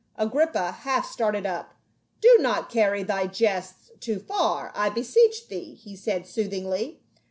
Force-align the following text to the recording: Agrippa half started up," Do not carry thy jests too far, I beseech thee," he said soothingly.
Agrippa 0.17 0.71
half 0.71 1.05
started 1.05 1.45
up," 1.45 1.75
Do 2.23 2.37
not 2.39 2.71
carry 2.71 3.03
thy 3.03 3.27
jests 3.27 3.91
too 3.99 4.17
far, 4.17 4.71
I 4.73 4.89
beseech 4.89 5.47
thee," 5.47 5.75
he 5.75 5.95
said 5.95 6.25
soothingly. 6.25 6.99